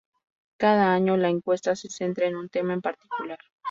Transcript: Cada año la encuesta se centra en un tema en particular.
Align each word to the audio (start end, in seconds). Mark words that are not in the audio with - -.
Cada 0.57 0.95
año 0.95 1.15
la 1.15 1.29
encuesta 1.29 1.75
se 1.75 1.87
centra 1.87 2.25
en 2.25 2.35
un 2.35 2.49
tema 2.49 2.73
en 2.73 2.81
particular. 2.81 3.37